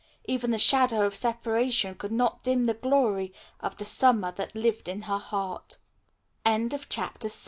Even 0.23 0.49
the 0.49 0.57
shadow 0.57 1.05
of 1.05 1.15
separation 1.15 1.93
could 1.93 2.11
not 2.11 2.41
dim 2.41 2.65
the 2.65 2.73
glory 2.73 3.31
of 3.59 3.77
the 3.77 3.85
summer 3.85 4.31
that 4.31 4.55
lived 4.55 4.87
in 4.87 5.03
her 5.03 5.19
hea 5.29 6.59